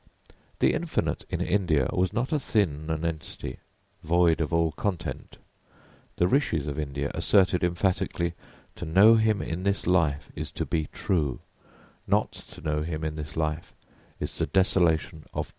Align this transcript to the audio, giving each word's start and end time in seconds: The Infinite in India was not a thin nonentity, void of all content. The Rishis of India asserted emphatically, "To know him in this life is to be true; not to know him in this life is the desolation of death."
The 0.57 0.73
Infinite 0.73 1.25
in 1.29 1.41
India 1.41 1.87
was 1.93 2.11
not 2.11 2.33
a 2.33 2.39
thin 2.39 2.87
nonentity, 2.87 3.59
void 4.01 4.41
of 4.41 4.51
all 4.51 4.71
content. 4.71 5.37
The 6.15 6.27
Rishis 6.27 6.65
of 6.65 6.79
India 6.79 7.11
asserted 7.13 7.63
emphatically, 7.63 8.33
"To 8.77 8.85
know 8.85 9.13
him 9.13 9.43
in 9.43 9.61
this 9.61 9.85
life 9.85 10.31
is 10.35 10.49
to 10.53 10.65
be 10.65 10.87
true; 10.91 11.39
not 12.07 12.31
to 12.31 12.61
know 12.61 12.81
him 12.81 13.03
in 13.03 13.15
this 13.15 13.37
life 13.37 13.75
is 14.19 14.35
the 14.39 14.47
desolation 14.47 15.25
of 15.35 15.45
death." 15.45 15.49